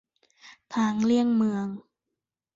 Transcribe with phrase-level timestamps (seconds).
[0.73, 1.65] ทางเลี่ยงเมือง